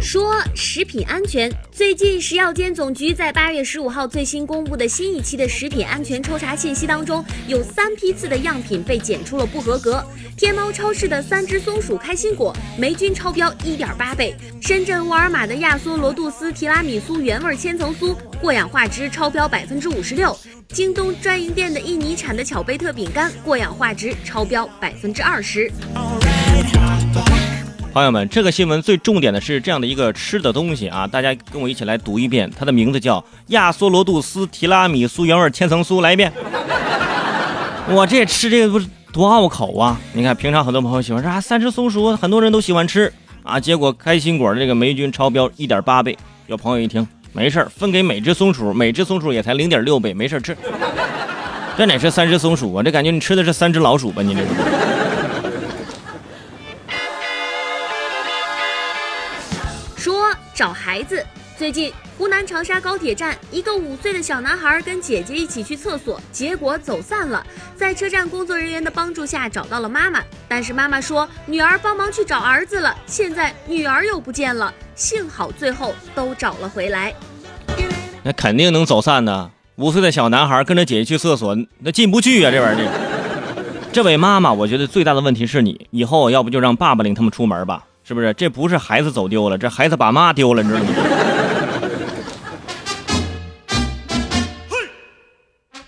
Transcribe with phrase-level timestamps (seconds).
[0.00, 10.02] 说食品安全，最近食药监总局在八月十五号最新公布的新一期的食品安全抽查信息当中，有三批次的样品被检出了不合格。
[10.38, 20.34] 天猫超市的三只松鼠开心果霉菌超标一点八倍，深圳沃尔玛的亚梭罗杜斯提拉米苏原味千层酥过氧化值超标百分之五十六，
[20.70, 25.70] 京东专营店的印尼产的巧贝特饼干过氧化值超标百分之二十。
[27.92, 36.32] 朋友们，这个新闻最重点的是这样的一个吃的东西啊，大家跟我一起来读一遍，它的名字叫亚索罗杜斯提拉米苏原味千层酥，来一遍。
[37.90, 39.98] 我这吃这个不是多拗口啊！
[40.12, 43.12] 你看，平常很多朋友喜欢说啊，三只松鼠，很多人都喜欢吃
[43.42, 46.16] 啊，结果开心果这个霉菌超标一点八倍。
[46.46, 50.56] 有朋友一听，没事分给每只松鼠，每只松鼠也才零点六倍，没事吃。
[51.76, 52.84] 这哪是三只松鼠啊？
[52.84, 54.22] 这感觉你吃的是三只老鼠吧？
[54.22, 54.46] 你这是。
[60.54, 61.24] 找孩子。
[61.56, 67.46] 最近，湖南长沙高铁站，一个五岁的小男孩跟姐姐一起去厕所，结果走散了。
[67.76, 74.72] 在车站工作人员的帮助下，找到了妈妈，但是妈妈说女儿帮忙去找儿子了，现在女儿又不见了。
[74.94, 77.14] 幸好最后都找了回来。
[78.22, 79.50] 那肯定能走散呢。
[79.76, 83.90] 五岁的小男孩跟着姐姐去厕所，那进不去啊，这玩意儿。
[83.92, 87.84] 这位妈妈，我觉得最大的问题是你，以后要不就让爸爸领他们出门吧。
[88.10, 88.34] 是不是？
[88.34, 90.86] 这不是孩子走丢了，这孩子把妈丢了，你知道吗？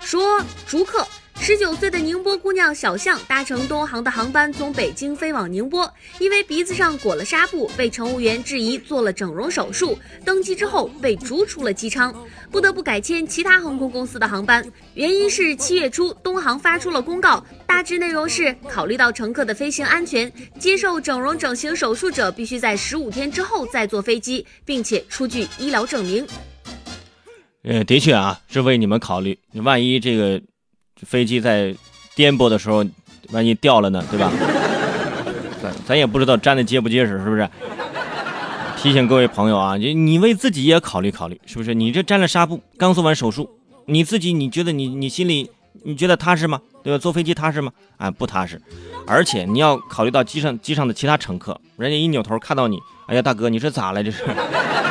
[0.00, 0.20] 说
[0.66, 1.06] 逐客，
[1.48, 9.98] 十九岁的宁波姑娘小象搭乘东航的航班从北京飞往宁波，因为鼻子上裹了纱布，被乘务员质疑做了整容手术。
[10.26, 12.14] 登机之后被逐出了机舱，
[12.50, 14.62] 不得不改签其他航空公司的航班。
[14.92, 17.42] 原因是七月初东航发出了公告。
[17.66, 26.26] 大致内容是：考虑到乘客的飞行安全，接受整容整形手术者必须在十五天之后再坐飞机，并且出具医疗证明。
[27.62, 29.38] 呃，的确啊，是为你们考虑。
[29.52, 30.42] 你万一这个
[31.06, 31.74] 飞机在
[32.14, 32.84] 颠簸的时候，
[33.30, 34.30] 万一掉了呢，对吧？
[35.62, 37.48] 咱咱也不知道粘的结不结实，是不是？
[38.76, 41.74] 提醒各位朋友啊，你你为自己也考虑考虑，是不是？
[41.74, 43.50] 你这粘了纱布，刚做完手术，
[43.86, 45.50] 你自己你觉得你你心里？
[45.84, 46.60] 你觉得踏实吗？
[46.82, 46.98] 对吧？
[46.98, 47.72] 坐飞机踏实吗？
[47.96, 48.60] 啊，不踏实。
[49.06, 54.02] 而且你要考虑到机上机上的其他乘客，人家一扭头看到你，哎呀，大哥，你这咋了？
[54.02, 54.24] 这是？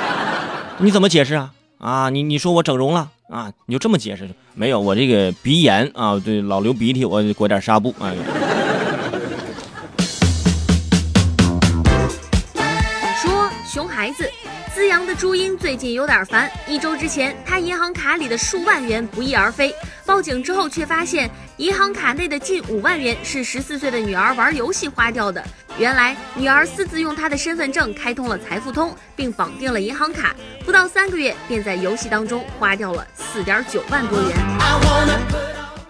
[0.80, 1.54] 你怎么解释啊？
[1.78, 3.52] 啊，你你说我整容了啊？
[3.66, 4.30] 你就这么解释？
[4.54, 7.94] 没有，我这个鼻炎啊，对，老流鼻涕，我裹点纱布。
[8.00, 8.16] 哎。
[13.22, 14.30] 说熊孩子。
[14.74, 16.48] 资阳的朱茵最近有点烦。
[16.68, 19.74] 一周之前，她银行卡里的数万元不翼而飞，
[20.06, 21.28] 报警之后却发现
[21.58, 25.44] 银行卡内的近五万元是十四岁的女儿玩游戏花掉的。
[25.80, 34.32] 原来，女儿私自用她的身份证开通了财付通，并绑定了银行卡，不到三个月便在游戏当中花掉了四点九万多元。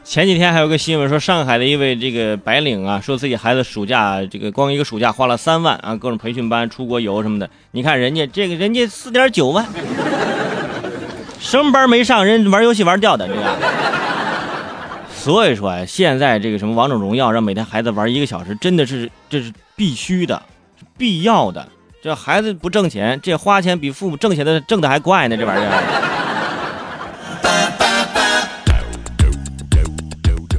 [0.04, 7.50] 前几天还有个新闻说，上海的一位这个白领啊，说自己孩子暑假这个光一个暑假花了三万啊，各种培训班、出国游什么的。
[7.72, 9.66] 你看人家这个人家四点九万，
[11.40, 13.42] 什么班没上，人玩游戏玩掉的这个。
[15.14, 20.42] 所以说啊，现在这个什么王者荣耀，让每天孩子玩一个小时，真的是这是必须的，
[20.98, 21.70] 必要的。
[22.02, 25.72] 这孩子不挣钱，这花钱比父母挣钱的挣的还快呢，这玩意儿。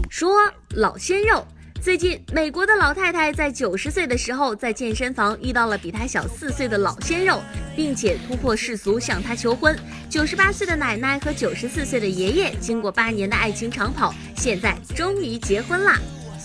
[0.08, 0.30] 说
[0.76, 1.44] 老鲜肉，
[1.80, 7.42] 最近美国的老太太在九十岁的时候，在健身房遇到了比她小四岁的老鲜肉，
[7.74, 9.76] 并且突破世俗向她求婚。
[10.08, 15.98] 九十八岁的奶奶和九十四岁的爷爷，经过八年的爱情长跑，现在终于结婚啦。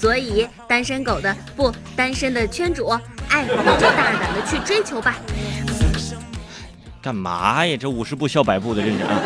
[0.03, 2.89] 所以单身狗的不单身的圈主，
[3.29, 5.15] 爱你就大胆的去追求吧。
[7.01, 7.77] 干嘛呀？
[7.79, 9.21] 这五十步笑百步的，这是啊！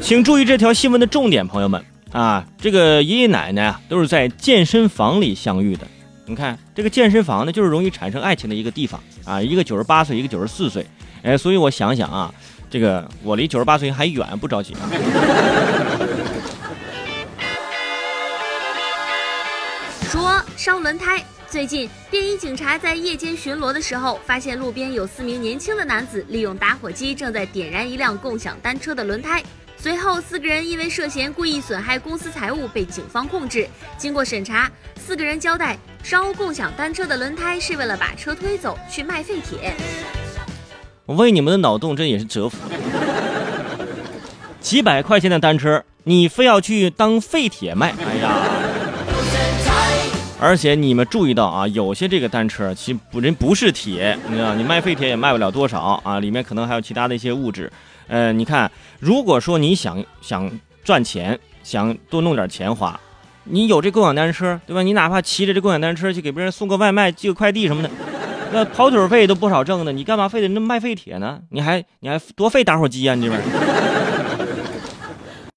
[0.00, 1.84] 请注意这条新闻的重点，朋友们。
[2.12, 5.84] 啊，这个爷爷奶奶啊，都是在健身房里相遇的。
[6.26, 9.42] 你看，这个健身房呢，就是容易产生爱情的一个地方啊。
[9.42, 10.86] 一个九十八岁，一个九十四岁，
[11.24, 12.32] 哎，所以我想想啊，
[12.70, 14.88] 这个我离九十八岁还远，不着急啊。
[20.10, 29.42] 说烧轮胎，最近便衣警察在夜间巡逻的时候，发现路边有四名年轻的男子利用打火机正在点燃一辆共享单车的轮胎。
[29.76, 33.68] 随后，四个人因为涉嫌故意损害公司财物被警方控制。
[33.98, 39.74] 经过审查，四个人交代，烧共享单车的轮胎是为了把车推走去卖废铁。
[41.04, 42.56] 我为你们的脑洞真也是折服。
[44.62, 47.94] 几百块钱的单车，你非要去当废铁卖？
[48.06, 48.64] 哎呀！
[50.40, 57.70] 而且你们注意到啊，有些这个单车其实不人不是铁，你知道，你卖废铁也卖不了多少啊，里面可能还有其他的一些物质。
[58.06, 58.70] 呃，你看，
[59.00, 60.50] 如果说你想想
[60.84, 62.98] 赚钱，想多弄点钱花，
[63.44, 64.82] 你有这共享单车，对吧？
[64.82, 67.90] 你哪怕骑着这共享单车去给别人送个外卖、寄个快递什么的，
[68.52, 71.40] 那跑腿费都不少挣的，你干嘛非得那卖废铁呢？
[71.50, 73.14] 你还你还多费打火机啊？
[73.16, 73.42] 你这边。